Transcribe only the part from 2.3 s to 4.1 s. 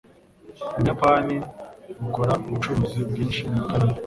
ubucuruzi bwinshi na Kanada.